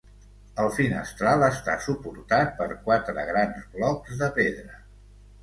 El 0.61 0.69
finestral 0.77 1.45
està 1.47 1.75
suportat 1.89 2.57
per 2.63 2.67
quatre 2.89 3.27
grans 3.29 3.69
blocs 3.77 4.19
de 4.25 4.33
pedra. 4.41 4.83